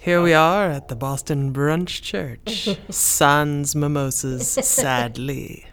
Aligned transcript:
Here 0.00 0.22
we 0.22 0.32
are 0.32 0.70
at 0.70 0.88
the 0.88 0.96
Boston 0.96 1.52
Brunch 1.52 2.00
Church. 2.00 2.68
Sans 2.90 3.74
mimosas, 3.74 4.48
sadly. 4.66 5.66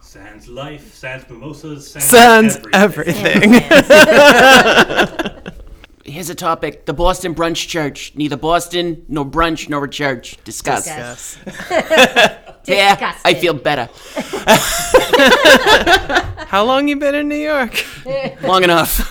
Sans 0.00 0.46
life, 0.48 0.94
sans 0.94 1.22
mimosas, 1.30 1.80
sans, 1.88 2.02
Sans 2.02 2.58
everything. 2.74 3.54
everything. 3.54 5.30
Here's 6.04 6.28
a 6.30 6.34
topic: 6.34 6.84
the 6.86 6.92
Boston 6.92 7.34
Brunch 7.34 7.66
Church. 7.66 8.12
Neither 8.14 8.36
Boston, 8.36 9.04
nor 9.08 9.24
brunch, 9.24 9.68
nor 9.68 9.84
a 9.84 9.88
church. 9.90 10.36
Discuss. 10.44 10.86
yes. 10.86 11.38
Yeah, 12.68 13.14
I 13.24 13.34
feel 13.34 13.54
better. 13.54 13.88
How 16.48 16.64
long 16.64 16.88
you 16.88 16.96
been 16.96 17.14
in 17.14 17.28
New 17.28 17.36
York? 17.36 17.86
Long 18.42 18.64
enough. 18.64 19.06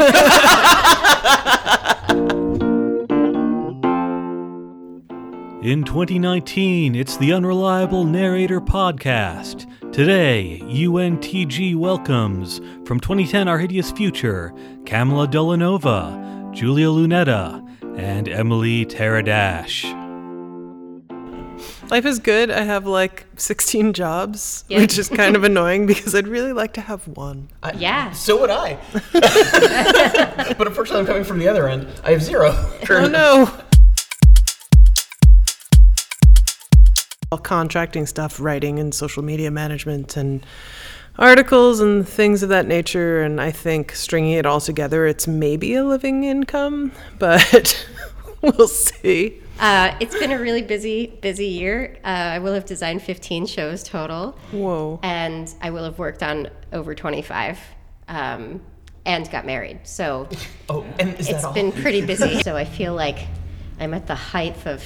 In 5.61 5.83
2019, 5.83 6.95
it's 6.95 7.17
the 7.17 7.33
Unreliable 7.33 8.03
Narrator 8.03 8.61
Podcast. 8.61 9.65
Today, 9.91 10.61
UNTG 10.65 11.75
welcomes 11.75 12.59
from 12.85 12.99
2010 12.99 13.47
Our 13.47 13.57
Hideous 13.57 13.91
Future, 13.91 14.53
Kamala 14.85 15.27
Dolanova, 15.27 16.53
Julia 16.53 16.87
Lunetta, 16.87 17.63
and 17.97 18.27
Emily 18.29 18.85
Teradash. 18.85 19.91
Life 21.89 22.05
is 22.05 22.17
good. 22.19 22.49
I 22.51 22.61
have 22.61 22.85
like 22.87 23.25
16 23.37 23.93
jobs, 23.93 24.65
Yeah. 24.67 24.79
which 24.81 24.97
is 24.97 25.07
kind 25.07 25.35
of 25.35 25.43
annoying 25.43 25.85
because 25.85 26.13
I'd 26.15 26.27
really 26.27 26.51
like 26.53 26.73
to 26.73 26.81
have 26.81 27.07
one. 27.07 27.47
Yeah. 27.77 28.11
So 28.11 28.39
would 28.41 28.49
I. 28.49 28.77
but 29.13 30.67
unfortunately, 30.67 31.01
I'm 31.01 31.05
coming 31.05 31.23
from 31.23 31.37
the 31.39 31.47
other 31.47 31.67
end. 31.67 31.87
I 32.03 32.11
have 32.11 32.21
zero. 32.23 32.51
Oh 32.89 33.07
no. 33.07 33.51
All 37.35 37.41
contracting 37.41 38.05
stuff, 38.05 38.39
writing 38.39 38.79
and 38.79 38.95
social 38.95 39.21
media 39.21 39.51
management 39.51 40.15
and 40.15 40.45
articles 41.19 41.81
and 41.81 42.07
things 42.07 42.41
of 42.43 42.47
that 42.47 42.65
nature. 42.65 43.23
And 43.23 43.41
I 43.41 43.51
think 43.51 43.91
stringing 43.93 44.31
it 44.31 44.45
all 44.45 44.61
together, 44.61 45.05
it's 45.05 45.27
maybe 45.27 45.73
a 45.75 45.83
living 45.83 46.23
income, 46.23 46.93
but 47.19 47.85
we'll 48.41 48.69
see. 48.69 49.41
Uh, 49.59 49.93
it's 49.99 50.17
been 50.17 50.31
a 50.31 50.39
really 50.39 50.61
busy, 50.61 51.07
busy 51.21 51.47
year. 51.47 51.97
Uh, 52.05 52.07
I 52.07 52.39
will 52.39 52.53
have 52.53 52.63
designed 52.63 53.01
15 53.01 53.47
shows 53.47 53.83
total, 53.83 54.37
Whoa. 54.53 55.01
and 55.03 55.53
I 55.61 55.71
will 55.71 55.83
have 55.83 55.99
worked 55.99 56.23
on 56.23 56.47
over 56.71 56.95
25 56.95 57.59
um, 58.07 58.61
and 59.05 59.29
got 59.29 59.45
married. 59.45 59.81
So 59.83 60.29
Oh, 60.69 60.85
and 60.99 61.19
is 61.19 61.27
it's 61.27 61.41
that 61.41 61.47
all? 61.47 61.53
been 61.53 61.73
pretty 61.73 62.05
busy. 62.05 62.41
so 62.43 62.55
I 62.55 62.63
feel 62.63 62.93
like 62.95 63.27
I'm 63.77 63.93
at 63.93 64.07
the 64.07 64.15
height 64.15 64.65
of 64.65 64.81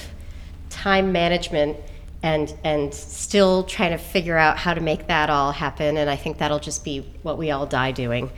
time 0.68 1.12
management 1.12 1.76
and 2.22 2.54
and 2.64 2.92
still 2.92 3.64
trying 3.64 3.92
to 3.92 3.98
figure 3.98 4.36
out 4.36 4.58
how 4.58 4.74
to 4.74 4.80
make 4.80 5.06
that 5.06 5.30
all 5.30 5.52
happen. 5.52 5.96
And 5.96 6.10
I 6.10 6.16
think 6.16 6.38
that'll 6.38 6.58
just 6.58 6.84
be 6.84 7.00
what 7.22 7.38
we 7.38 7.50
all 7.50 7.66
die 7.66 7.92
doing. 7.92 8.30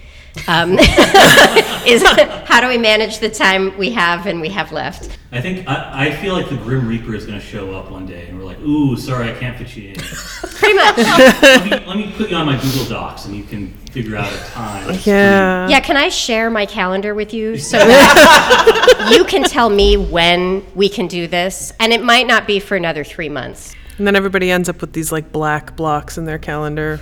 Um, 0.48 0.78
is 1.86 2.02
how 2.46 2.60
do 2.60 2.68
we 2.68 2.78
manage 2.78 3.18
the 3.18 3.28
time 3.28 3.76
we 3.76 3.90
have 3.90 4.26
and 4.26 4.40
we 4.40 4.48
have 4.48 4.72
left? 4.72 5.18
I 5.30 5.40
think, 5.40 5.68
I, 5.68 6.06
I 6.06 6.16
feel 6.16 6.32
like 6.34 6.48
the 6.48 6.56
Grim 6.56 6.88
Reaper 6.88 7.14
is 7.14 7.26
going 7.26 7.38
to 7.38 7.44
show 7.44 7.74
up 7.74 7.90
one 7.90 8.06
day, 8.06 8.28
and 8.28 8.38
we're 8.38 8.44
like, 8.44 8.58
ooh, 8.60 8.96
sorry, 8.96 9.30
I 9.30 9.34
can't 9.34 9.58
fit 9.58 9.76
you 9.76 9.90
in. 9.90 9.94
Pretty 10.00 10.74
much. 10.74 10.96
let, 10.96 11.64
me, 11.64 11.86
let 11.86 11.96
me 11.96 12.12
put 12.16 12.30
you 12.30 12.36
on 12.36 12.46
my 12.46 12.60
Google 12.60 12.86
Docs, 12.86 13.26
and 13.26 13.36
you 13.36 13.44
can 13.44 13.76
figure 13.92 14.16
out 14.16 14.32
a 14.32 14.36
time. 14.50 14.98
Yeah. 15.04 15.68
Yeah, 15.68 15.80
can 15.80 15.96
I 15.96 16.08
share 16.08 16.50
my 16.50 16.66
calendar 16.66 17.14
with 17.14 17.32
you 17.34 17.58
so 17.58 17.76
that 17.78 19.10
you 19.14 19.24
can 19.24 19.44
tell 19.44 19.68
me 19.70 19.96
when 19.96 20.64
we 20.74 20.88
can 20.88 21.06
do 21.06 21.26
this? 21.26 21.72
And 21.78 21.92
it 21.92 22.02
might 22.02 22.26
not 22.26 22.46
be 22.46 22.58
for 22.58 22.76
another 22.76 23.04
three 23.04 23.28
months. 23.28 23.74
And 23.98 24.06
then 24.06 24.16
everybody 24.16 24.50
ends 24.50 24.68
up 24.68 24.80
with 24.80 24.92
these 24.94 25.12
like 25.12 25.30
black 25.30 25.76
blocks 25.76 26.16
in 26.18 26.24
their 26.24 26.38
calendar 26.38 26.98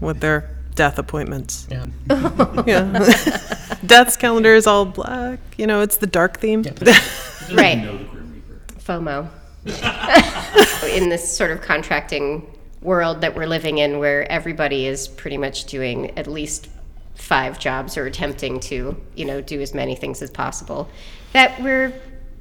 with 0.00 0.20
their 0.20 0.48
death 0.74 0.98
appointments. 0.98 1.68
Yeah. 1.70 1.86
Yeah. 2.66 3.76
Death's 3.86 4.16
calendar 4.16 4.54
is 4.54 4.66
all 4.66 4.84
black. 4.84 5.38
You 5.56 5.66
know, 5.66 5.80
it's 5.82 5.98
the 5.98 6.06
dark 6.06 6.38
theme. 6.38 6.64
Who 6.64 6.84
Right. 7.56 7.78
know 7.78 7.96
the 7.98 8.04
Grim 8.04 8.32
Reaper? 8.32 8.60
FOMO. 8.80 9.28
in 10.96 11.08
this 11.10 11.36
sort 11.36 11.50
of 11.50 11.60
contracting 11.60 12.46
world 12.82 13.20
that 13.20 13.34
we're 13.34 13.46
living 13.46 13.78
in, 13.78 13.98
where 13.98 14.30
everybody 14.30 14.86
is 14.86 15.08
pretty 15.08 15.36
much 15.36 15.64
doing 15.64 16.16
at 16.18 16.26
least 16.26 16.68
five 17.14 17.58
jobs 17.58 17.96
or 17.96 18.06
attempting 18.06 18.58
to, 18.60 19.00
you 19.14 19.24
know, 19.24 19.40
do 19.40 19.60
as 19.60 19.74
many 19.74 19.94
things 19.94 20.22
as 20.22 20.30
possible, 20.30 20.88
that 21.32 21.60
we're 21.60 21.92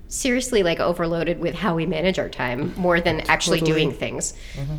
seriously 0.07 0.63
like 0.63 0.79
overloaded 0.79 1.39
with 1.39 1.53
how 1.53 1.75
we 1.75 1.85
manage 1.85 2.17
our 2.17 2.29
time 2.29 2.73
more 2.75 2.99
than 2.99 3.21
actually 3.29 3.59
Totally. 3.59 3.81
doing 3.85 3.91
things. 3.91 4.33
Mm-hmm. 4.55 4.75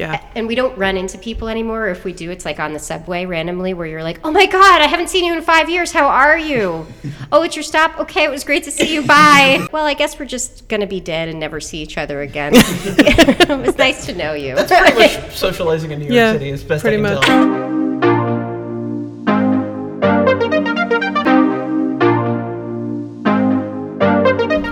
Yeah. 0.00 0.24
And 0.34 0.46
we 0.48 0.54
don't 0.54 0.76
run 0.78 0.96
into 0.96 1.18
people 1.18 1.48
anymore. 1.48 1.88
If 1.88 2.04
we 2.04 2.14
do, 2.14 2.30
it's 2.30 2.46
like 2.46 2.58
on 2.58 2.72
the 2.72 2.78
subway 2.78 3.26
randomly 3.26 3.74
where 3.74 3.86
you're 3.86 4.02
like, 4.02 4.18
oh 4.24 4.30
my 4.30 4.46
God, 4.46 4.80
I 4.80 4.86
haven't 4.86 5.10
seen 5.10 5.26
you 5.26 5.34
in 5.34 5.42
five 5.42 5.68
years. 5.68 5.92
How 5.92 6.08
are 6.08 6.38
you? 6.38 6.86
oh, 7.32 7.42
it's 7.42 7.54
your 7.54 7.62
stop? 7.62 8.00
Okay, 8.00 8.24
it 8.24 8.30
was 8.30 8.42
great 8.42 8.64
to 8.64 8.70
see 8.70 8.94
you. 8.94 9.02
Bye. 9.06 9.68
well, 9.72 9.84
I 9.84 9.92
guess 9.92 10.18
we're 10.18 10.24
just 10.24 10.68
going 10.68 10.80
to 10.80 10.86
be 10.86 11.00
dead 11.00 11.28
and 11.28 11.38
never 11.38 11.60
see 11.60 11.82
each 11.82 11.98
other 11.98 12.22
again. 12.22 12.52
it 12.56 13.58
was 13.58 13.76
nice 13.76 14.06
to 14.06 14.14
know 14.14 14.32
you. 14.32 14.54
That's 14.54 14.72
pretty 14.72 14.98
much 14.98 15.36
socializing 15.36 15.90
in 15.90 15.98
New 15.98 16.06
York 16.06 16.14
Yeah, 16.14 16.32
City 16.32 16.48
is 16.48 16.64
best 16.64 16.82
pretty 16.82 16.96
I 17.04 17.06
can 17.06 17.14
much. 17.16 17.26
tell. 17.26 17.70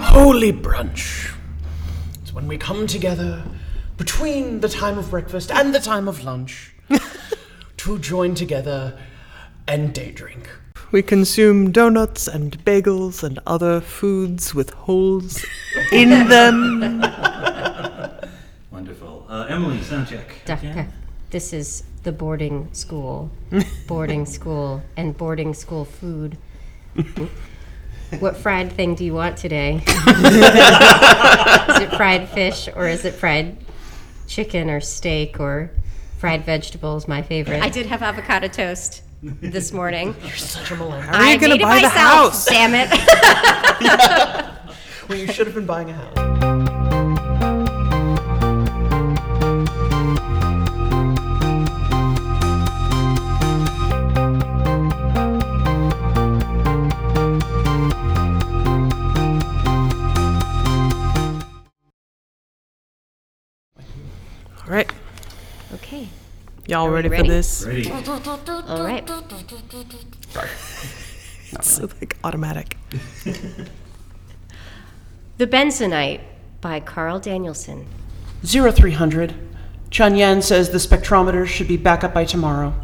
Holy 0.02 0.54
brunch. 0.54 1.34
It's 2.22 2.32
when 2.32 2.48
we 2.48 2.56
come 2.56 2.86
together 2.86 3.42
between 3.98 4.60
the 4.60 4.68
time 4.68 4.96
of 4.96 5.10
breakfast 5.10 5.50
and 5.50 5.74
the 5.74 5.80
time 5.80 6.08
of 6.08 6.24
lunch 6.24 6.72
to 7.76 7.98
join 7.98 8.34
together 8.34 8.96
and 9.66 9.92
day 9.92 10.12
drink. 10.12 10.48
We 10.92 11.02
consume 11.02 11.72
donuts 11.72 12.26
and 12.28 12.64
bagels 12.64 13.22
and 13.22 13.38
other 13.46 13.80
foods 13.80 14.54
with 14.54 14.70
holes 14.70 15.44
in 15.92 16.28
them. 16.28 17.00
Wonderful. 18.70 19.26
Uh, 19.28 19.46
Emily, 19.48 19.82
sound 19.82 20.06
check. 20.06 20.32
Dufka, 20.46 20.88
this 21.30 21.52
is 21.52 21.82
the 22.04 22.12
boarding 22.12 22.72
school. 22.72 23.30
Boarding 23.86 24.24
school 24.24 24.80
and 24.96 25.14
boarding 25.14 25.52
school 25.52 25.84
food. 25.84 26.38
What 28.20 28.36
fried 28.38 28.72
thing 28.72 28.94
do 28.94 29.04
you 29.04 29.12
want 29.12 29.36
today? 29.36 29.82
is 29.86 31.80
it 31.82 31.90
fried 31.96 32.28
fish 32.30 32.68
or 32.74 32.88
is 32.88 33.04
it 33.04 33.12
fried 33.12 33.58
chicken 34.28 34.70
or 34.70 34.80
steak 34.80 35.40
or 35.40 35.70
fried 36.18 36.44
vegetables? 36.44 37.08
My 37.08 37.22
favorite. 37.22 37.62
I 37.62 37.68
did 37.68 37.86
have 37.86 38.02
avocado 38.02 38.46
toast 38.48 39.02
this 39.22 39.72
morning. 39.72 40.14
You're 40.22 40.36
such 40.36 40.70
a 40.70 40.76
millennial. 40.76 41.02
How 41.12 41.24
are 41.24 41.32
you 41.32 41.40
gonna 41.40 41.54
made 41.54 41.60
it 41.60 41.64
buy 41.64 41.80
the 41.80 41.88
house? 41.88 42.46
Damn 42.46 42.74
it. 42.74 44.44
Well, 45.08 45.16
you 45.16 45.26
should 45.32 45.46
have 45.46 45.54
been 45.54 45.64
buying 45.64 45.88
a 45.88 45.94
house. 45.94 46.37
Y'all 66.68 66.90
ready, 66.90 67.08
ready? 67.08 67.22
for 67.22 67.28
this? 67.32 67.64
Ready. 67.66 67.90
All 67.90 68.84
right. 68.84 69.10
It's 71.50 71.80
like 71.80 72.14
automatic. 72.24 72.76
The 75.38 75.46
Bensonite 75.46 76.20
by 76.60 76.80
Carl 76.80 77.20
Danielson. 77.20 77.86
0300. 78.44 79.34
Chun 79.90 80.14
Yan 80.14 80.42
says 80.42 80.68
the 80.68 80.76
spectrometer 80.76 81.46
should 81.46 81.68
be 81.68 81.78
back 81.78 82.04
up 82.04 82.12
by 82.12 82.26
tomorrow. 82.26 82.74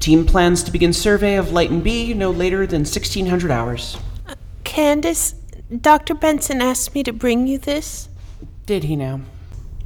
Team 0.00 0.24
plans 0.24 0.62
to 0.62 0.72
begin 0.72 0.94
survey 0.94 1.36
of 1.36 1.48
Luyten 1.48 1.82
B 1.82 2.14
no 2.14 2.30
later 2.30 2.66
than 2.66 2.80
1600 2.80 3.50
hours. 3.50 3.98
Uh, 4.26 4.36
Candace, 4.64 5.34
Dr. 5.82 6.14
Benson 6.14 6.62
asked 6.62 6.94
me 6.94 7.02
to 7.02 7.12
bring 7.12 7.46
you 7.46 7.58
this. 7.58 8.08
Did 8.64 8.84
he 8.84 8.96
now? 8.96 9.20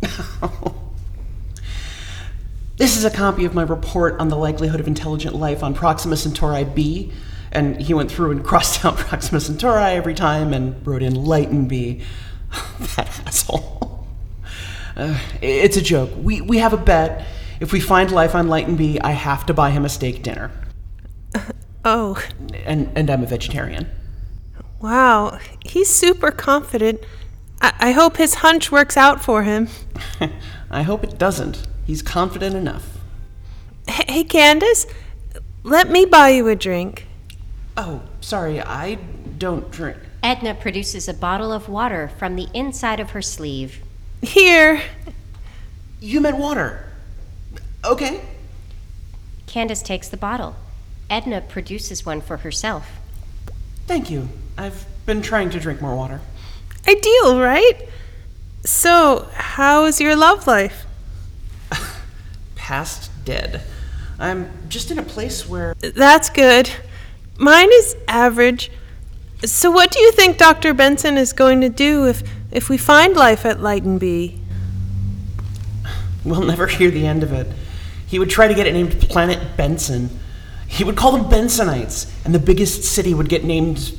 this 2.83 2.97
is 2.97 3.05
a 3.05 3.11
copy 3.11 3.45
of 3.45 3.55
my 3.55 3.63
report 3.63 4.19
on 4.19 4.27
the 4.27 4.35
likelihood 4.35 4.81
of 4.81 4.89
intelligent 4.89 5.37
life 5.37 5.63
on 5.63 5.73
Proxima 5.73 6.17
Centauri 6.17 6.65
B. 6.65 7.13
And 7.53 7.81
he 7.81 7.95
went 7.95 8.11
through 8.11 8.33
and 8.33 8.45
crossed 8.51 8.85
out 8.85 8.97
Proxima 8.97 9.39
Centauri 9.39 9.93
every 9.93 10.15
time 10.15 10.53
and 10.53 10.85
wrote 10.85 11.01
in 11.01 11.13
Luyten 11.15 11.69
B. 11.69 12.03
that 12.97 13.09
asshole. 13.25 14.05
Uh, 14.97 15.17
it's 15.41 15.77
a 15.77 15.81
joke. 15.81 16.11
We, 16.17 16.41
we 16.41 16.59
have 16.59 16.73
a 16.73 16.77
bet. 16.77 17.25
If 17.61 17.73
we 17.73 17.79
find 17.79 18.11
life 18.11 18.35
on 18.35 18.49
Luyten 18.49 18.77
B, 18.77 18.99
I 18.99 19.13
have 19.13 19.47
to 19.47 19.55
buy 19.55 19.71
him 19.71 19.85
a 19.85 19.89
steak 19.89 20.23
dinner. 20.25 20.51
Oh, 21.85 22.17
And, 22.65 22.91
and 22.95 23.11
I'm 23.11 23.25
a 23.25 23.27
vegetarian. 23.27 23.89
wow. 24.81 25.39
He's 25.65 25.89
super 25.89 26.31
confident. 26.31 27.01
I, 27.61 27.73
I 27.81 27.91
hope 27.93 28.19
his 28.19 28.35
hunch 28.35 28.71
works 28.71 28.97
out 28.97 29.21
for 29.21 29.43
him. 29.43 29.67
I 30.71 30.83
hope 30.83 31.03
it 31.03 31.19
doesn't. 31.19 31.67
He's 31.87 32.03
confident 32.03 32.57
enough. 32.57 32.99
Hey, 33.89 34.25
Candace, 34.25 34.87
let 35.63 35.91
me 35.91 36.05
buy 36.05 36.31
you 36.31 36.49
a 36.49 36.57
drink. 36.57 37.07
Oh, 37.77 38.03
sorry, 38.21 38.61
I 38.61 38.95
don't 39.39 39.71
drink. 39.71 39.99
Edna 40.23 40.55
produces 40.55 41.09
a 41.09 41.15
bottle 41.15 41.53
of 41.53 41.69
water 41.69 42.11
from 42.19 42.37
the 42.37 42.49
inside 42.55 43.01
of 43.01 43.11
her 43.11 43.23
sleeve. 43.23 43.81
Here. 44.23 44.81
You 46.01 46.21
meant 46.21 46.37
water. 46.37 46.93
Okay. 47.85 48.21
Candace 49.47 49.83
takes 49.83 50.09
the 50.09 50.17
bottle. 50.17 50.55
Edna 51.11 51.41
produces 51.41 52.07
one 52.07 52.21
for 52.21 52.39
herself. 52.39 52.89
Thank 53.87 54.11
you. 54.11 54.29
I've 54.57 54.87
been 55.07 55.23
trying 55.23 55.51
to 55.51 55.61
drink 55.61 55.81
more 55.83 55.97
water. 55.97 56.21
Ideal, 56.89 57.41
right? 57.41 57.89
So, 58.65 59.29
how's 59.35 60.01
your 60.01 60.15
love 60.15 60.47
life? 60.47 60.87
Past 62.63 63.11
dead. 63.25 63.61
I'm 64.21 64.49
just 64.69 64.93
in 64.93 64.99
a 65.01 65.03
place 65.03 65.49
where. 65.49 65.75
That's 65.81 66.31
good. 66.31 66.71
Mine 67.37 67.69
is 67.73 67.97
average. 68.07 68.71
So, 69.45 69.69
what 69.69 69.91
do 69.91 69.99
you 69.99 70.13
think 70.13 70.39
Dr. 70.39 70.73
Benson 70.73 71.19
is 71.19 71.33
going 71.33 71.61
to 71.63 71.69
do 71.69 72.07
if, 72.07 72.23
if 72.53 72.69
we 72.69 72.79
find 72.79 73.17
life 73.17 73.45
at 73.45 73.59
Luyten 73.59 73.99
B? 73.99 74.39
We'll 76.25 76.45
never 76.45 76.69
hear 76.69 76.93
the 76.93 77.05
end 77.05 77.25
of 77.25 77.33
it. 77.33 77.49
He 78.07 78.21
would 78.21 78.31
try 78.31 78.47
to 78.47 78.55
get 78.55 78.69
it 78.69 78.75
named 78.75 78.93
Planet 79.01 79.57
Benson. 79.57 80.21
He 80.69 80.85
would 80.85 80.95
call 80.95 81.11
them 81.11 81.25
Bensonites, 81.25 82.09
and 82.25 82.33
the 82.33 82.39
biggest 82.39 82.85
city 82.85 83.13
would 83.13 83.29
get 83.29 83.43
named 83.43 83.93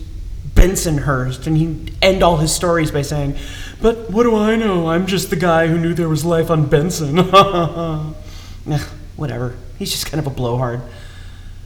Bensonhurst, 0.54 1.48
and 1.48 1.58
he'd 1.58 1.98
end 2.02 2.24
all 2.24 2.38
his 2.38 2.56
stories 2.56 2.92
by 2.92 3.02
saying, 3.02 3.36
But 3.82 4.10
what 4.10 4.24
do 4.24 4.38
I 4.38 4.56
know? 4.56 4.88
I'm 4.88 5.06
just 5.06 5.32
the 5.32 5.36
guy 5.36 5.68
who 5.68 5.78
knew 5.78 5.94
there 5.94 6.08
was 6.08 6.24
life 6.24 6.50
on 6.50 6.70
Benson. 6.70 7.18
Ugh, 8.70 8.82
Whatever. 9.16 9.56
He's 9.78 9.92
just 9.92 10.06
kind 10.08 10.20
of 10.20 10.28
a 10.28 10.36
blowhard. 10.36 10.82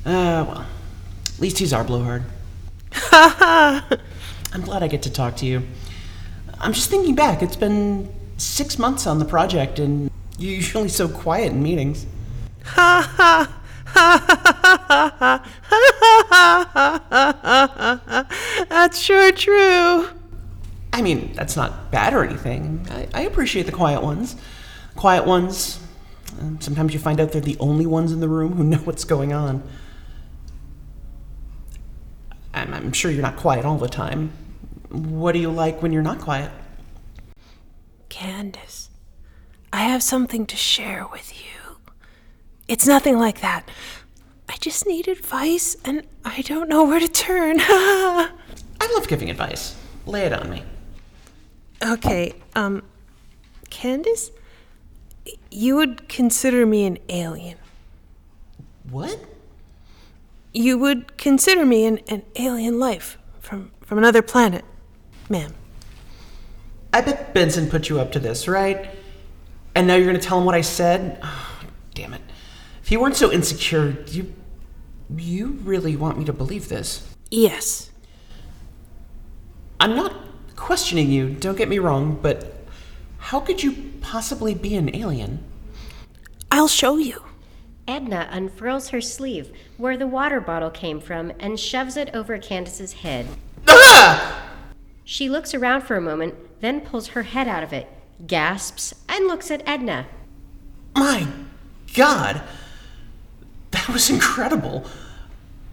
Uh, 0.06 0.46
well, 0.48 0.66
at 1.26 1.40
least 1.40 1.60
he's 1.60 1.74
our 1.74 1.84
blowhard. 1.84 2.24
I'm 3.12 4.62
glad 4.62 4.84
I 4.84 4.88
get 4.88 5.04
to 5.04 5.12
talk 5.12 5.36
to 5.38 5.46
you. 5.46 5.64
I'm 6.60 6.74
just 6.74 6.90
thinking 6.90 7.16
back. 7.16 7.42
It's 7.42 7.56
been 7.56 8.14
six 8.38 8.80
months 8.80 9.08
on 9.08 9.20
the 9.20 9.26
project, 9.26 9.80
and 9.80 10.10
you're 10.38 10.56
usually 10.56 10.90
so 10.90 11.08
quiet 11.08 11.52
in 11.52 11.64
meetings. 11.64 12.06
Ha 12.66 13.14
ha! 13.18 13.54
That's 18.70 19.00
sure 19.00 19.32
true. 19.32 20.10
I 20.94 21.02
mean, 21.02 21.34
that's 21.34 21.56
not 21.56 21.92
bad 21.92 22.14
or 22.14 22.24
anything. 22.24 22.88
I, 22.90 23.08
I 23.14 23.22
appreciate 23.22 23.66
the 23.66 23.72
quiet 23.72 24.02
ones. 24.02 24.36
Quiet 24.96 25.26
ones. 25.26 25.80
Sometimes 26.60 26.94
you 26.94 27.00
find 27.00 27.19
out 27.19 27.31
they're 27.31 27.42
the 27.42 27.57
only 27.60 27.86
ones 27.86 28.12
in 28.12 28.19
the 28.19 28.28
room 28.28 28.54
who 28.54 28.63
know 28.63 28.78
what's 28.78 29.04
going 29.04 29.34
on. 29.34 29.63
I'm, 32.54 32.74
I'm 32.74 32.94
sure 32.94 33.12
you're 33.12 33.22
not 33.22 33.38
quiet 33.38 33.66
all 33.66 33.78
the 33.78 33.88
time. 33.88 34.31
What 34.89 35.34
do 35.34 35.39
you 35.39 35.51
like 35.51 35.81
when 35.81 35.92
you're 35.92 36.01
not 36.01 36.19
quiet? 36.19 36.51
Candace, 38.10 38.89
I 39.72 39.81
have 39.84 40.01
something 40.01 40.45
to 40.48 40.56
share 40.56 41.06
with 41.12 41.34
you. 41.38 41.78
It's 42.68 42.88
nothing 42.88 43.19
like 43.19 43.42
that. 43.42 43.69
I 44.50 44.56
just 44.57 44.88
need 44.88 45.07
advice 45.07 45.75
and 45.83 46.04
I 46.24 46.42
don't 46.42 46.69
know 46.69 46.83
where 46.86 47.00
to 47.00 47.07
turn. 47.07 47.57
I 47.60 48.30
love 48.95 49.07
giving 49.07 49.30
advice. 49.30 49.75
Lay 50.06 50.24
it 50.25 50.33
on 50.33 50.50
me. 50.50 50.63
okay, 51.83 52.33
um, 52.56 52.81
Candace, 53.69 54.31
you 55.52 55.76
would 55.76 56.08
consider 56.10 56.66
me 56.66 56.86
an 56.86 57.00
alien. 57.10 57.58
What? 58.90 59.20
You 60.54 60.78
would 60.78 61.18
consider 61.18 61.66
me 61.66 61.86
an, 61.86 62.00
an 62.08 62.24
alien 62.36 62.80
life 62.80 63.18
from, 63.40 63.72
from 63.82 63.98
another 63.98 64.22
planet, 64.22 64.66
ma'am. 65.30 65.54
I 66.94 67.02
bet 67.02 67.34
Benson 67.34 67.70
put 67.70 67.90
you 67.90 68.00
up 68.00 68.12
to 68.14 68.20
this, 68.20 68.48
right? 68.48 68.90
And 69.76 69.88
now 69.88 69.96
you're 69.96 70.08
gonna 70.08 70.20
tell 70.20 70.40
him 70.40 70.46
what 70.46 70.56
I 70.56 70.62
said? 70.62 71.20
Oh, 71.22 71.60
damn 71.94 72.14
it. 72.14 72.22
If 72.82 72.92
you 72.92 73.00
weren't 73.00 73.16
so 73.16 73.32
insecure, 73.32 74.04
you. 74.08 74.34
You 75.16 75.60
really 75.64 75.96
want 75.96 76.18
me 76.18 76.26
to 76.26 76.34
believe 76.34 76.68
this? 76.68 77.08
Yes. 77.32 77.92
I'm 79.80 79.96
not 79.96 80.14
questioning 80.56 81.10
you, 81.10 81.30
don't 81.30 81.58
get 81.58 81.70
me 81.70 81.80
wrong, 81.80 82.20
but 82.22 82.56
how 83.28 83.42
could 83.42 83.62
you 83.62 83.76
possibly 84.00 84.54
be 84.54 84.74
an 84.78 84.96
alien? 84.96 85.44
I'll 86.50 86.70
show 86.70 86.96
you. 86.96 87.24
Edna 87.86 88.30
unfurls 88.32 88.88
her 88.92 89.02
sleeve 89.02 89.52
where 89.76 89.98
the 89.98 90.08
water 90.08 90.40
bottle 90.40 90.70
came 90.70 91.02
from 91.02 91.34
and 91.38 91.60
shoves 91.60 91.98
it 91.98 92.10
over 92.14 92.38
Candace's 92.38 92.94
head. 92.94 93.28
Ah! 93.68 94.50
She 95.04 95.28
looks 95.28 95.54
around 95.54 95.82
for 95.82 95.98
a 95.98 96.02
moment, 96.02 96.36
then 96.62 96.80
pulls 96.80 97.08
her 97.10 97.24
head 97.24 97.50
out 97.50 97.64
of 97.64 97.74
it, 97.74 97.90
gasps, 98.26 98.94
and 99.10 99.28
looks 99.28 99.52
at 99.52 99.68
Edna. 99.68 100.08
My 100.96 101.28
god! 101.96 102.42
That 103.72 103.90
was 103.90 104.10
incredible. 104.10 104.86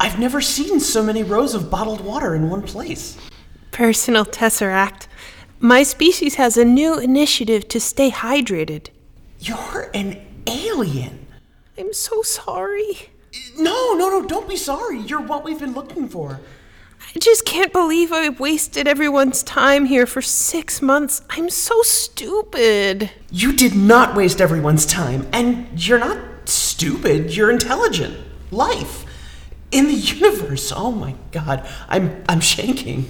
I've 0.01 0.19
never 0.19 0.41
seen 0.41 0.81
so 0.81 1.05
many 1.05 1.23
rows 1.23 1.55
of 1.55 1.71
bottled 1.71 2.01
water 2.01 2.35
in 2.35 2.51
one 2.51 2.62
place. 2.62 3.17
Personal 3.71 4.25
Tesseract. 4.25 5.06
My 5.61 5.83
species 5.83 6.35
has 6.35 6.56
a 6.56 6.65
new 6.65 6.99
initiative 6.99 7.69
to 7.69 7.81
stay 7.81 8.11
hydrated. 8.11 8.89
You're 9.41 9.91
an 9.95 10.21
alien. 10.47 11.27
I'm 11.79 11.93
so 11.93 12.23
sorry. 12.23 13.11
No, 13.59 13.95
no, 13.95 14.09
no, 14.11 14.27
don't 14.27 14.49
be 14.49 14.56
sorry. 14.56 15.01
You're 15.01 15.21
what 15.21 15.45
we've 15.45 15.59
been 15.59 15.75
looking 15.75 16.09
for. 16.09 16.41
I 17.15 17.19
just 17.19 17.45
can't 17.45 17.73
believe 17.73 18.12
I 18.12 18.29
wasted 18.29 18.89
everyone's 18.89 19.43
time 19.43 19.87
here 19.87 20.06
for 20.06 20.23
six 20.23 20.81
months. 20.83 21.23
I'm 21.31 21.51
so 21.51 21.83
stupid. 21.83 23.11
You 23.31 23.53
did 23.53 23.75
not 23.75 24.17
waste 24.17 24.41
everyone's 24.41 24.87
time, 24.87 25.29
and 25.33 25.69
you're 25.81 25.99
not 25.99 26.49
stupid. 26.49 27.35
You're 27.37 27.51
intelligent. 27.51 28.17
Life 28.51 29.05
in 29.71 29.87
the 29.87 29.93
universe. 29.95 30.73
Oh 30.75 30.91
my 30.93 31.15
god, 31.31 31.67
I'm 31.89 32.25
I'm 32.29 32.41
shaking. 32.41 33.06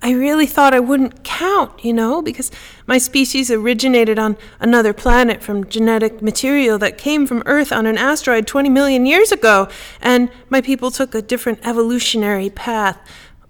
I 0.00 0.12
really 0.12 0.46
thought 0.46 0.74
I 0.74 0.80
wouldn't 0.80 1.24
count, 1.24 1.84
you 1.84 1.92
know, 1.92 2.22
because 2.22 2.50
my 2.86 2.98
species 2.98 3.50
originated 3.50 4.18
on 4.18 4.36
another 4.60 4.92
planet 4.92 5.42
from 5.42 5.66
genetic 5.66 6.22
material 6.22 6.78
that 6.78 6.98
came 6.98 7.26
from 7.26 7.42
Earth 7.46 7.72
on 7.72 7.86
an 7.86 7.98
asteroid 7.98 8.46
20 8.46 8.68
million 8.68 9.06
years 9.06 9.32
ago, 9.32 9.68
and 10.00 10.30
my 10.48 10.60
people 10.60 10.90
took 10.90 11.14
a 11.14 11.22
different 11.22 11.66
evolutionary 11.66 12.48
path, 12.50 12.98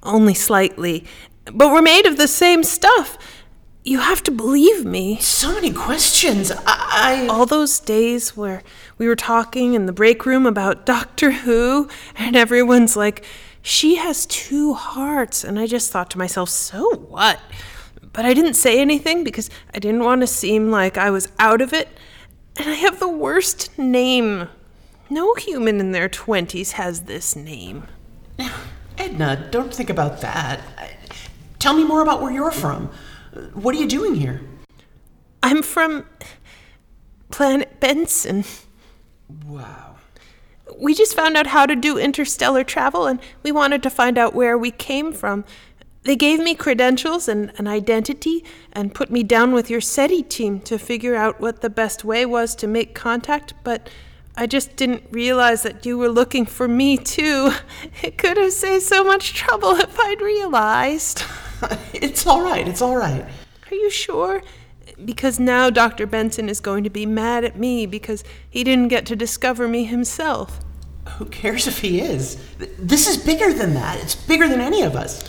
only 0.02 0.34
slightly. 0.34 1.04
But 1.44 1.68
we're 1.68 1.82
made 1.82 2.06
of 2.06 2.16
the 2.16 2.28
same 2.28 2.62
stuff. 2.62 3.18
You 3.84 3.99
have 3.99 4.22
to 4.25 4.30
believe 4.30 4.84
me. 4.84 5.18
So 5.18 5.52
many 5.52 5.72
questions. 5.72 6.52
I, 6.52 6.56
I 6.66 7.26
all 7.28 7.46
those 7.46 7.80
days 7.80 8.37
where 8.37 8.62
we 8.96 9.08
were 9.08 9.16
talking 9.16 9.75
in 9.75 9.87
the 9.87 9.92
break 9.92 10.25
room 10.25 10.46
about 10.46 10.87
Doctor 10.87 11.32
Who, 11.32 11.88
and 12.16 12.37
everyone's 12.37 12.96
like, 12.96 13.25
she 13.62 13.97
has 13.97 14.26
two 14.26 14.75
hearts. 14.75 15.45
And 15.45 15.59
I 15.59 15.66
just 15.66 15.90
thought 15.90 16.11
to 16.11 16.19
myself, 16.19 16.49
so 16.49 16.90
what? 16.97 17.40
But 18.12 18.26
I 18.26 18.35
didn't 18.35 18.54
say 18.54 18.81
anything 18.81 19.25
because 19.25 19.49
I 19.73 19.78
didn't 19.78 20.04
want 20.04 20.21
to 20.21 20.26
seem 20.26 20.71
like 20.71 20.99
I 20.99 21.11
was 21.11 21.33
out 21.38 21.61
of 21.61 21.73
it. 21.73 21.88
And 22.57 22.69
I 22.69 22.75
have 22.75 23.00
the 23.00 23.09
worst 23.09 23.78
name. 23.78 24.49
No 25.09 25.35
human 25.35 25.81
in 25.81 25.92
their 25.92 26.09
20s 26.09 26.73
has 26.73 27.02
this 27.02 27.35
name. 27.35 27.87
Edna, 28.99 29.49
don't 29.50 29.73
think 29.73 29.88
about 29.88 30.21
that. 30.21 30.61
Tell 31.59 31.75
me 31.75 31.85
more 31.85 32.02
about 32.02 32.21
where 32.21 32.33
you're 32.33 32.50
from. 32.50 32.90
What 33.54 33.75
are 33.75 33.78
you 33.78 33.88
doing 33.88 34.14
here? 34.14 34.42
I'm 35.42 35.62
from 35.62 36.07
Planet 37.31 37.81
Benson. 37.81 38.45
Wow. 39.47 39.91
We 40.79 40.95
just 40.95 41.14
found 41.14 41.37
out 41.37 41.49
how 41.49 41.67
to 41.67 41.76
do 41.76 41.99
interstellar 41.99 42.64
travel 42.64 43.07
and 43.07 43.21
we 43.43 43.52
wanted 43.52 43.83
to 43.85 43.91
find 43.91 44.19
out 44.19 44.35
where 44.35 44.57
we 44.57 44.71
came 44.71 45.12
from. 45.12 45.45
They 46.05 46.17
gave 46.17 46.41
me 46.41 46.55
credentials 46.55 47.29
and 47.29 47.52
an 47.59 47.69
identity 47.69 48.45
and 48.73 48.95
put 48.95 49.11
me 49.11 49.23
down 49.23 49.52
with 49.52 49.71
your 49.71 49.81
SETI 49.81 50.23
team 50.23 50.61
to 50.61 50.79
figure 50.79 51.14
out 51.14 51.41
what 51.41 51.61
the 51.61 51.71
best 51.71 52.05
way 52.05 52.26
was 52.26 52.55
to 52.57 52.67
make 52.67 52.95
contact, 52.95 53.55
but 53.62 53.88
I 54.37 54.47
just 54.47 54.76
didn't 54.76 55.05
realize 55.11 55.62
that 55.62 55.85
you 55.85 55.99
were 55.99 56.09
looking 56.09 56.47
for 56.47 56.67
me 56.67 56.97
too. 56.97 57.52
It 58.02 58.19
could 58.19 58.37
have 58.37 58.52
saved 58.52 58.83
so 58.83 59.05
much 59.05 59.35
trouble 59.35 59.73
if 59.73 59.99
I'd 59.99 60.21
realized. 60.21 61.23
it's 61.93 62.26
all 62.26 62.43
right. 62.43 62.67
It's 62.67 62.83
all 62.83 62.97
right. 62.97 63.25
Are 63.71 63.75
you 63.75 63.91
sure? 63.91 64.43
Because 65.04 65.40
now 65.40 65.71
Dr. 65.71 66.06
Benson 66.06 66.49
is 66.49 66.61
going 66.61 66.85
to 66.85 66.90
be 66.90 67.06
mad 67.06 67.44
at 67.44 67.59
me 67.59 67.87
because 67.87 68.23
he 68.49 68.62
didn't 68.64 68.88
get 68.88 69.06
to 69.06 69.16
discover 69.16 69.66
me 69.68 69.85
himself. 69.85 70.61
Who 71.18 71.25
cares 71.26 71.66
if 71.66 71.78
he 71.80 72.00
is? 72.00 72.37
This 72.78 73.09
is 73.09 73.16
bigger 73.16 73.52
than 73.52 73.75
that. 73.75 73.99
It's 74.02 74.14
bigger 74.14 74.49
than 74.49 74.61
any 74.61 74.82
of 74.82 74.94
us. 74.94 75.23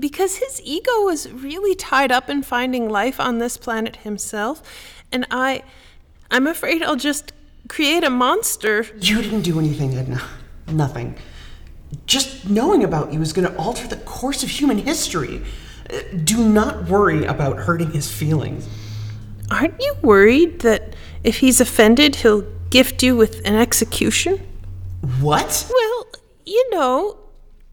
because 0.00 0.36
his 0.36 0.60
ego 0.64 1.02
was 1.04 1.30
really 1.30 1.74
tied 1.74 2.10
up 2.10 2.28
in 2.30 2.42
finding 2.42 2.88
life 2.88 3.20
on 3.20 3.38
this 3.38 3.56
planet 3.58 3.96
himself, 3.96 4.62
and 5.12 5.26
I 5.30 5.62
I'm 6.30 6.46
afraid 6.46 6.82
I'll 6.82 6.96
just 6.96 7.32
create 7.68 8.02
a 8.02 8.10
monster. 8.10 8.86
You 9.00 9.20
didn't 9.22 9.42
do 9.42 9.58
anything, 9.58 9.94
Edna. 9.94 10.20
Nothing. 10.66 11.14
Just 12.06 12.48
knowing 12.48 12.82
about 12.82 13.12
you 13.12 13.20
is 13.20 13.32
going 13.34 13.46
to 13.46 13.54
alter 13.58 13.86
the 13.86 13.98
course 13.98 14.42
of 14.42 14.48
human 14.48 14.78
history. 14.78 15.42
Uh, 15.92 15.98
Do 16.24 16.38
not 16.48 16.88
worry 16.88 17.24
about 17.26 17.58
hurting 17.58 17.90
his 17.92 18.10
feelings. 18.10 18.66
Aren't 19.52 19.80
you 19.80 19.94
worried 20.02 20.60
that 20.60 20.96
if 21.22 21.38
he's 21.38 21.60
offended, 21.60 22.16
he'll 22.16 22.42
gift 22.70 23.02
you 23.02 23.14
with 23.14 23.40
an 23.46 23.54
execution? 23.54 24.38
What? 25.20 25.66
Well, 25.70 26.06
you 26.46 26.70
know, 26.70 27.18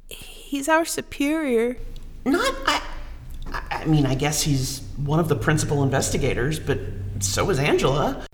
he's 0.09 0.67
our 0.67 0.83
superior. 0.85 1.77
Not. 2.25 2.53
I. 2.65 2.81
I- 3.53 3.85
mean, 3.85 4.05
I 4.05 4.13
guess 4.13 4.41
he's 4.41 4.81
one 4.97 5.19
of 5.21 5.29
the 5.29 5.35
principal 5.37 5.83
investigators, 5.83 6.59
but 6.59 6.79
so 7.19 7.49
is 7.49 7.59
Angela. 7.59 8.25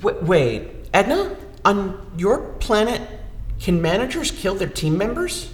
W- 0.00 0.18
wait, 0.24 0.70
Edna? 0.94 1.36
On 1.66 2.10
your 2.16 2.54
planet, 2.54 3.02
can 3.60 3.82
managers 3.82 4.30
kill 4.30 4.54
their 4.54 4.68
team 4.68 4.96
members? 4.96 5.52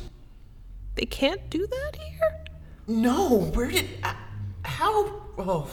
They 0.95 1.07
can't 1.07 1.51
do 1.51 1.67
that 1.67 1.97
here? 1.97 2.45
No. 2.87 3.51
Where 3.55 3.71
did. 3.73 3.89
uh, 4.05 4.15
How? 4.65 5.21
Oh. 5.37 5.69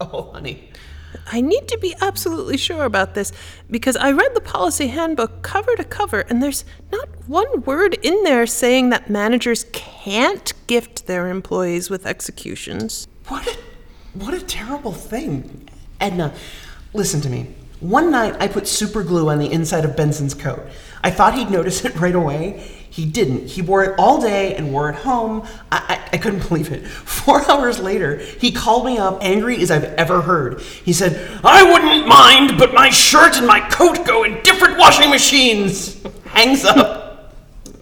Oh, 0.12 0.30
honey. 0.32 0.70
I 1.26 1.40
need 1.40 1.68
to 1.68 1.78
be 1.78 1.94
absolutely 2.00 2.56
sure 2.56 2.84
about 2.84 3.14
this 3.14 3.32
because 3.70 3.96
I 3.96 4.12
read 4.12 4.34
the 4.34 4.40
policy 4.40 4.88
handbook 4.88 5.42
cover 5.42 5.76
to 5.76 5.84
cover, 5.84 6.20
and 6.20 6.42
there's 6.42 6.64
not 6.90 7.08
one 7.28 7.62
word 7.62 7.94
in 8.02 8.22
there 8.24 8.46
saying 8.46 8.90
that 8.90 9.10
managers 9.10 9.66
can't 9.72 10.52
gift 10.66 11.06
their 11.06 11.28
employees 11.28 11.90
with 11.90 12.06
executions. 12.06 13.08
What 13.28 13.46
a 13.46 13.58
what 14.14 14.34
a 14.34 14.40
terrible 14.40 14.92
thing. 14.92 15.68
Edna, 16.00 16.32
listen 16.94 17.20
to 17.20 17.28
me. 17.28 17.54
One 17.80 18.10
night 18.10 18.36
I 18.38 18.46
put 18.46 18.68
super 18.68 19.02
glue 19.02 19.30
on 19.30 19.38
the 19.38 19.50
inside 19.50 19.84
of 19.84 19.96
Benson's 19.96 20.34
coat. 20.34 20.66
I 21.02 21.10
thought 21.10 21.34
he'd 21.34 21.50
notice 21.50 21.84
it 21.84 21.96
right 22.00 22.14
away. 22.14 22.76
He 22.90 23.06
didn't. 23.06 23.46
He 23.46 23.62
wore 23.62 23.84
it 23.84 23.98
all 23.98 24.20
day 24.20 24.54
and 24.54 24.72
wore 24.72 24.90
it 24.90 24.96
home. 24.96 25.46
I, 25.70 25.78
I, 25.88 26.14
I 26.14 26.18
couldn't 26.18 26.46
believe 26.48 26.72
it. 26.72 26.86
Four 26.86 27.48
hours 27.50 27.78
later, 27.78 28.16
he 28.16 28.50
called 28.50 28.84
me 28.84 28.98
up, 28.98 29.18
angry 29.22 29.62
as 29.62 29.70
I've 29.70 29.84
ever 29.84 30.20
heard. 30.20 30.60
He 30.60 30.92
said, 30.92 31.40
I 31.44 31.62
wouldn't 31.62 32.08
mind, 32.08 32.58
but 32.58 32.74
my 32.74 32.90
shirt 32.90 33.36
and 33.36 33.46
my 33.46 33.60
coat 33.60 34.04
go 34.04 34.24
in 34.24 34.42
different 34.42 34.76
washing 34.76 35.08
machines. 35.08 36.02
Hangs 36.26 36.64
up. 36.64 37.32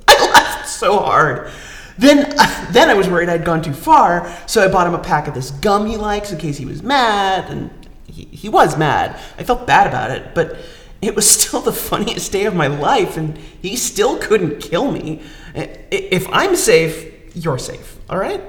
I 0.07 0.31
laughed 0.33 0.69
so 0.69 0.99
hard. 0.99 1.51
Then, 1.97 2.31
then 2.71 2.89
I 2.89 2.95
was 2.95 3.09
worried 3.09 3.29
I'd 3.29 3.45
gone 3.45 3.61
too 3.61 3.73
far, 3.73 4.33
so 4.47 4.63
I 4.63 4.69
bought 4.69 4.87
him 4.87 4.95
a 4.95 5.03
pack 5.03 5.27
of 5.27 5.35
this 5.35 5.51
gum 5.51 5.87
he 5.87 5.97
likes 5.97 6.31
in 6.31 6.39
case 6.39 6.57
he 6.57 6.65
was 6.65 6.83
mad, 6.83 7.51
and 7.51 7.71
he, 8.09 8.25
he 8.25 8.49
was 8.49 8.77
mad. 8.77 9.19
I 9.39 9.45
felt 9.45 9.67
bad 9.67 9.87
about 9.87 10.11
it, 10.11 10.35
but 10.35 10.59
it 11.01 11.15
was 11.15 11.29
still 11.41 11.61
the 11.61 11.73
funniest 11.73 12.33
day 12.33 12.45
of 12.45 12.55
my 12.55 12.67
life, 12.67 13.17
and 13.17 13.37
he 13.37 13.77
still 13.77 14.19
couldn't 14.19 14.61
kill 14.61 14.91
me. 14.91 15.23
If 15.55 16.29
I'm 16.31 16.57
safe, 16.57 17.37
you're 17.37 17.59
safe, 17.59 17.99
all 18.11 18.19
right? 18.19 18.43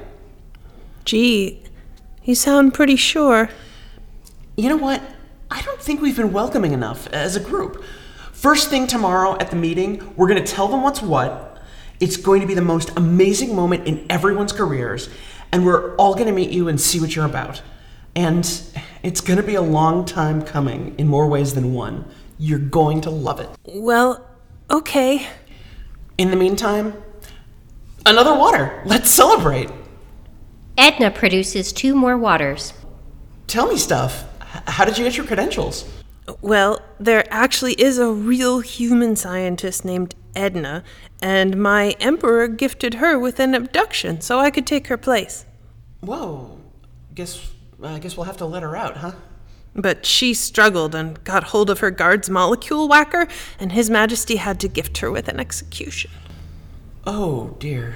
Gee, 1.06 1.64
you 2.24 2.36
sound 2.36 2.74
pretty 2.74 2.96
sure. 2.96 3.50
You 4.56 4.70
know 4.70 4.78
what? 4.78 5.02
I 5.52 5.62
don't 5.62 5.82
think 5.82 6.02
we've 6.02 6.16
been 6.16 6.32
welcoming 6.32 6.74
enough 6.74 7.08
as 7.08 7.36
a 7.36 7.40
group. 7.40 7.84
First 8.32 8.70
thing 8.70 8.88
tomorrow 8.88 9.38
at 9.40 9.50
the 9.50 9.56
meeting, 9.56 10.14
we're 10.16 10.28
going 10.28 10.44
to 10.44 10.52
tell 10.52 10.68
them 10.68 10.84
what's 10.84 11.02
what. 11.02 11.62
It's 12.00 12.18
going 12.18 12.42
to 12.42 12.48
be 12.48 12.54
the 12.54 12.62
most 12.62 12.92
amazing 12.96 13.56
moment 13.56 13.88
in 13.88 14.06
everyone's 14.10 14.54
careers, 14.54 15.10
and 15.52 15.66
we're 15.66 15.96
all 15.96 16.14
going 16.14 16.28
to 16.28 16.32
meet 16.32 16.52
you 16.52 16.68
and 16.68 16.80
see 16.80 17.00
what 17.00 17.16
you're 17.16 17.26
about. 17.26 17.62
And 18.16 18.46
it's 19.04 19.22
going 19.22 19.38
to 19.38 19.44
be 19.44 19.56
a 19.56 19.62
long 19.62 20.06
time 20.06 20.42
coming 20.42 20.96
in 20.98 21.08
more 21.08 21.28
ways 21.28 21.54
than 21.54 21.74
one. 21.74 22.06
You're 22.38 22.60
going 22.60 23.02
to 23.02 23.10
love 23.10 23.40
it. 23.40 23.50
Well, 23.66 24.26
okay. 24.70 25.28
In 26.18 26.30
the 26.32 26.36
meantime, 26.38 26.94
another 28.06 28.34
water. 28.34 28.82
Let's 28.86 29.10
celebrate. 29.10 29.70
Edna 30.78 31.12
produces 31.12 31.74
two 31.74 31.96
more 31.96 32.18
waters. 32.18 32.74
Tell 33.48 33.68
me 33.68 33.78
stuff. 33.78 34.26
H- 34.42 34.62
How 34.68 34.86
did 34.86 34.98
you 34.98 35.04
get 35.04 35.18
your 35.18 35.26
credentials? 35.26 35.90
Well, 36.42 36.80
there 37.00 37.26
actually 37.32 37.74
is 37.74 37.98
a 37.98 38.12
real 38.12 38.60
human 38.60 39.16
scientist 39.16 39.84
named 39.84 40.16
Edna, 40.36 40.84
and 41.22 41.62
my 41.62 41.92
emperor 42.00 42.48
gifted 42.48 42.96
her 42.96 43.18
with 43.18 43.40
an 43.40 43.56
abduction 43.56 44.22
so 44.22 44.40
I 44.40 44.52
could 44.52 44.68
take 44.68 44.88
her 44.88 44.98
place. 44.98 45.46
Whoa. 46.02 46.58
Guess 47.16 47.52
I 47.84 48.00
guess 48.00 48.18
we'll 48.18 48.26
have 48.26 48.38
to 48.38 48.46
let 48.46 48.64
her 48.64 48.76
out, 48.76 48.98
huh? 48.98 49.12
But 49.76 50.06
she 50.06 50.34
struggled 50.34 50.96
and 50.96 51.24
got 51.24 51.46
hold 51.46 51.70
of 51.70 51.80
her 51.80 51.92
guard's 51.92 52.30
molecule 52.30 52.88
whacker, 52.88 53.28
and 53.60 53.72
His 53.72 53.90
Majesty 53.90 54.38
had 54.38 54.60
to 54.62 54.68
gift 54.68 54.98
her 54.98 55.12
with 55.12 55.28
an 55.28 55.40
execution. 55.40 56.12
Oh 57.06 57.56
dear. 57.60 57.96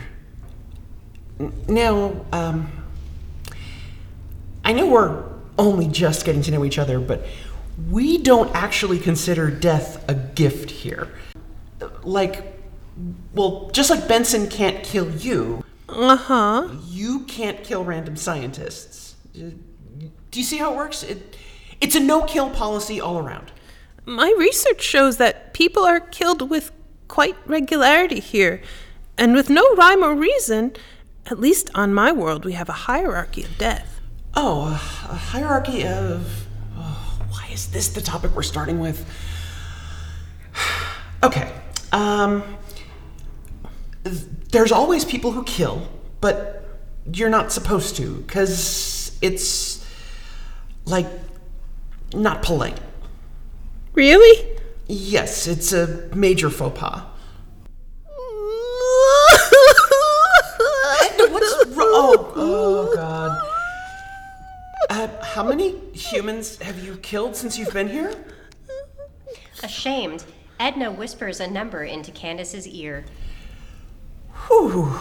Now, 1.68 2.26
um, 2.32 2.72
I 4.64 4.72
know 4.74 4.86
we're 4.88 5.24
only 5.58 5.88
just 5.88 6.26
getting 6.26 6.42
to 6.44 6.52
know 6.52 6.64
each 6.64 6.78
other, 6.78 7.00
but 7.00 7.26
we 7.90 8.18
don't 8.20 8.54
actually 8.56 9.00
consider 9.00 9.50
death 9.52 10.08
a 10.10 10.14
gift 10.14 10.70
here. 10.70 11.10
Like, 12.04 12.54
well, 13.34 13.70
just 13.74 13.90
like 13.90 14.08
Benson 14.08 14.48
can't 14.48 14.84
kill 14.84 15.10
you, 15.12 15.66
Uh 15.90 16.16
huh. 16.16 16.70
you 16.88 17.22
can't 17.22 17.64
kill 17.64 17.84
random 17.84 18.16
scientists. 18.16 19.16
Do 20.32 20.40
you 20.40 20.46
see 20.46 20.58
how 20.58 20.74
it 20.74 20.78
works? 20.78 21.04
It, 21.04 21.38
it's 21.82 21.96
a 21.96 22.00
no-kill 22.00 22.50
policy 22.50 23.00
all 23.00 23.20
around. 23.20 23.52
My 24.06 24.34
research 24.38 24.82
shows 24.82 25.18
that 25.18 25.54
people 25.54 25.84
are 25.84 26.00
killed 26.00 26.50
with 26.50 26.72
quite 27.08 27.36
regularity 27.46 28.20
here, 28.20 28.62
and 29.18 29.34
with 29.36 29.50
no 29.50 29.64
rhyme 29.76 30.04
or 30.04 30.16
reason. 30.16 30.76
At 31.28 31.40
least 31.40 31.70
on 31.74 31.94
my 31.94 32.12
world, 32.12 32.44
we 32.44 32.54
have 32.54 32.68
a 32.68 32.74
hierarchy 32.74 33.44
of 33.44 33.58
death. 33.58 34.02
Oh, 34.36 34.64
a 34.64 35.16
hierarchy 35.16 35.86
of. 35.86 36.48
Oh, 36.76 37.22
why 37.30 37.48
is 37.54 37.68
this 37.72 37.90
the 37.90 38.02
topic 38.02 38.36
we're 38.36 38.44
starting 38.44 38.80
with? 38.80 39.06
Okay. 41.24 41.50
Um. 41.94 42.44
There's 44.52 44.74
always 44.74 45.06
people 45.06 45.32
who 45.32 45.46
kill, 45.46 45.88
but 46.20 46.66
you're 47.14 47.30
not 47.30 47.54
supposed 47.54 47.96
to, 47.96 48.18
because 48.18 49.18
it's. 49.22 49.83
Like. 50.86 51.08
not 52.14 52.44
polite. 52.44 52.80
Really? 53.94 54.48
Yes, 54.88 55.48
it's 55.48 55.72
a 55.74 56.10
major 56.16 56.50
faux 56.50 56.78
pas. 56.78 57.02
What's 61.30 61.66
wrong? 61.68 61.88
Oh, 61.94 62.34
oh, 62.36 62.96
God. 62.96 63.40
Uh, 64.90 65.08
how 65.24 65.44
many 65.44 65.80
humans 65.94 66.58
have 66.60 66.84
you 66.84 66.98
killed 66.98 67.36
since 67.36 67.58
you've 67.58 67.74
been 67.74 67.88
here? 67.90 68.14
Ashamed, 69.64 70.26
Edna 70.60 70.92
whispers 70.92 71.40
a 71.40 71.48
number 71.48 71.84
into 71.84 72.12
Candace's 72.12 72.68
ear. 72.68 73.06
Whew. 74.48 74.94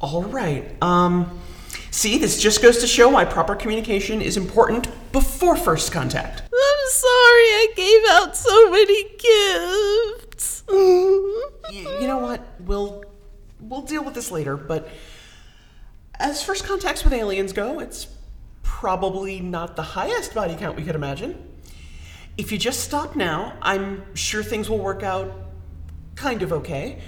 All 0.00 0.24
right. 0.24 0.74
Um, 0.82 1.38
see, 1.92 2.18
this 2.18 2.42
just 2.42 2.60
goes 2.60 2.78
to 2.78 2.86
show 2.88 3.08
why 3.10 3.24
proper 3.24 3.54
communication 3.54 4.20
is 4.20 4.36
important 4.36 4.88
before 5.12 5.56
first 5.56 5.92
contact. 5.92 6.40
I'm 6.42 6.88
sorry 6.90 7.48
I 7.62 7.68
gave 7.76 8.02
out 8.10 8.36
so 8.36 8.70
many 8.70 9.04
gifts. 9.18 10.64
Y- 10.68 12.00
you 12.00 12.06
know 12.08 12.18
what? 12.18 12.44
We'll 12.60 13.04
we'll 13.60 13.82
deal 13.82 14.02
with 14.02 14.14
this 14.14 14.30
later, 14.32 14.56
but 14.56 14.88
as 16.18 16.42
first 16.42 16.64
contacts 16.64 17.04
with 17.04 17.12
aliens 17.12 17.52
go, 17.52 17.78
it's 17.78 18.08
probably 18.62 19.38
not 19.40 19.76
the 19.76 19.82
highest 19.82 20.34
body 20.34 20.56
count 20.56 20.76
we 20.76 20.82
could 20.82 20.96
imagine. 20.96 21.48
If 22.36 22.50
you 22.50 22.58
just 22.58 22.80
stop 22.80 23.14
now, 23.14 23.54
I'm 23.62 24.14
sure 24.16 24.42
things 24.42 24.68
will 24.68 24.78
work 24.78 25.02
out 25.02 25.30
kind 26.16 26.42
of 26.42 26.52
okay. 26.52 27.00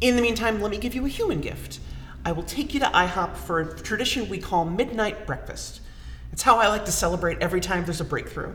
In 0.00 0.16
the 0.16 0.22
meantime, 0.22 0.60
let 0.60 0.70
me 0.70 0.78
give 0.78 0.94
you 0.94 1.06
a 1.06 1.08
human 1.08 1.40
gift. 1.40 1.78
I 2.24 2.32
will 2.32 2.42
take 2.44 2.72
you 2.72 2.80
to 2.80 2.86
IHOP 2.86 3.36
for 3.36 3.60
a 3.60 3.80
tradition 3.80 4.28
we 4.28 4.38
call 4.38 4.64
midnight 4.64 5.26
breakfast. 5.26 5.80
It's 6.32 6.42
how 6.42 6.58
I 6.58 6.68
like 6.68 6.84
to 6.84 6.92
celebrate 6.92 7.38
every 7.40 7.60
time 7.60 7.84
there's 7.84 8.00
a 8.00 8.04
breakthrough. 8.04 8.54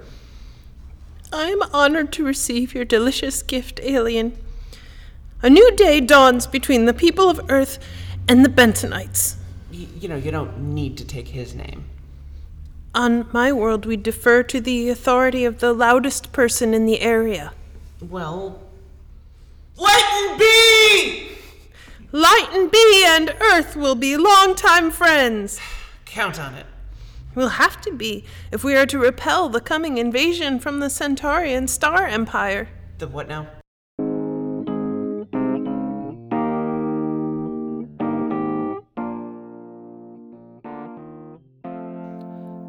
I 1.32 1.48
am 1.48 1.62
honored 1.74 2.14
to 2.14 2.24
receive 2.24 2.74
your 2.74 2.86
delicious 2.86 3.44
gift, 3.44 3.80
alien. 3.84 4.38
A 5.42 5.50
new 5.50 5.76
day 5.76 6.00
dawns 6.00 6.48
between 6.48 6.86
the 6.86 6.94
people 6.94 7.30
of 7.30 7.42
Earth 7.50 7.78
and 8.28 8.44
the 8.46 8.50
Bensonites. 8.50 9.36
Y- 9.72 9.88
you 10.00 10.08
know, 10.08 10.16
you 10.16 10.32
don't 10.32 10.74
need 10.74 10.98
to 10.98 11.06
take 11.06 11.28
his 11.28 11.54
name. 11.54 11.86
On 12.96 13.28
my 13.32 13.52
world, 13.52 13.86
we 13.86 13.98
defer 13.98 14.42
to 14.44 14.60
the 14.62 14.90
authority 14.90 15.46
of 15.46 15.60
the 15.60 15.74
loudest 15.74 16.32
person 16.32 16.74
in 16.74 16.86
the 16.86 17.02
area. 17.02 17.54
Well, 18.02 18.62
Luyten 19.78 20.40
B! 20.40 21.07
Luyten 22.18 22.70
B 22.72 23.04
and 23.06 23.36
Earth 23.40 23.76
will 23.76 23.94
be 23.94 24.18
longtime 24.18 24.90
friends. 24.90 25.60
Count 26.06 26.40
on 26.40 26.56
it. 26.56 26.66
We'll 27.36 27.50
have 27.50 27.80
to 27.82 27.92
be 27.92 28.26
if 28.52 28.64
we 28.64 28.76
are 28.76 28.88
to 28.88 28.98
repel 28.98 29.50
the 29.50 29.62
coming 29.62 30.00
invasion 30.00 30.58
from 30.58 30.80
the 30.80 30.90
Centaurian 30.90 31.68
Star 31.68 32.08
Empire. 32.08 32.70
The 32.98 33.08
what 33.08 33.28
now? 33.28 33.46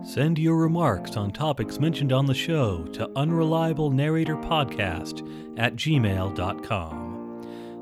Send 0.04 0.38
your 0.38 0.56
remarks 0.56 1.16
on 1.16 1.30
topics 1.30 1.80
mentioned 1.80 2.12
on 2.12 2.26
the 2.26 2.34
show 2.34 2.84
to 2.88 3.06
unreliablenarratorpodcast 3.08 5.58
at 5.58 5.74
gmail.com. 5.74 7.07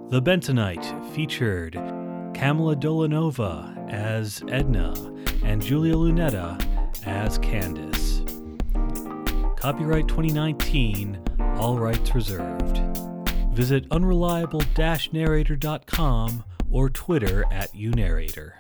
The 0.09 0.23
Bensonite 0.23 1.13
featured 1.15 1.73
Kamala 2.33 2.77
Dolanova 2.77 3.91
as 3.91 4.41
Edna 4.49 4.95
and 5.43 5.61
Julia 5.61 5.95
Lunetta 5.95 6.57
as 7.05 7.39
Candace. 7.39 8.23
Copyright 9.57 10.07
2019, 10.07 11.21
all 11.57 11.81
rights 11.81 12.15
reserved. 12.15 12.81
Visit 13.53 13.89
unreliable-narrator.com 13.91 16.45
or 16.71 16.89
Twitter 16.89 17.45
at 17.51 17.73
unarrator. 17.73 18.53